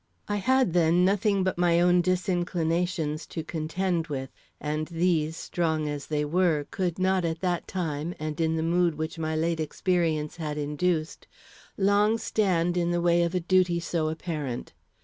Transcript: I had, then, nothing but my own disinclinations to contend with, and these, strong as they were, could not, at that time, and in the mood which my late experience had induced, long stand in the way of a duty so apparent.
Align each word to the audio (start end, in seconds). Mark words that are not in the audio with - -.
I 0.27 0.37
had, 0.37 0.73
then, 0.73 1.05
nothing 1.05 1.43
but 1.43 1.59
my 1.59 1.79
own 1.79 2.01
disinclinations 2.01 3.27
to 3.27 3.43
contend 3.43 4.07
with, 4.07 4.31
and 4.59 4.87
these, 4.87 5.37
strong 5.37 5.87
as 5.87 6.07
they 6.07 6.25
were, 6.25 6.65
could 6.71 6.97
not, 6.97 7.23
at 7.23 7.41
that 7.41 7.67
time, 7.67 8.15
and 8.17 8.41
in 8.41 8.55
the 8.55 8.63
mood 8.63 8.95
which 8.95 9.19
my 9.19 9.35
late 9.35 9.59
experience 9.59 10.37
had 10.37 10.57
induced, 10.57 11.27
long 11.77 12.17
stand 12.17 12.77
in 12.77 12.89
the 12.89 12.99
way 12.99 13.21
of 13.21 13.35
a 13.35 13.39
duty 13.39 13.79
so 13.79 14.09
apparent. 14.09 14.73